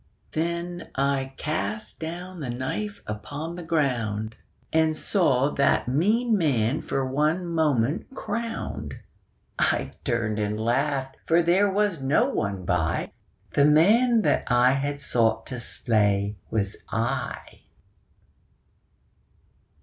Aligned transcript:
Then 0.31 0.89
I 0.95 1.33
cast 1.37 1.99
down 1.99 2.39
the 2.39 2.49
knife 2.49 3.03
upon 3.05 3.53
the 3.55 3.61
ground 3.61 4.35
And 4.73 4.97
saw 4.97 5.49
that 5.51 5.87
mean 5.87 6.35
man 6.35 6.81
for 6.81 7.05
one 7.05 7.45
moment 7.45 8.07
crowned. 8.15 8.95
I 9.59 9.91
turned 10.03 10.39
and 10.39 10.59
laughed: 10.59 11.17
for 11.27 11.43
there 11.43 11.69
was 11.71 12.01
no 12.01 12.27
one 12.29 12.65
by 12.65 13.11
The 13.51 13.63
man 13.65 14.23
that 14.23 14.43
I 14.47 14.71
had 14.71 14.99
sought 14.99 15.45
to 15.45 15.59
slay 15.59 16.35
was 16.49 16.77
I. 16.89 17.59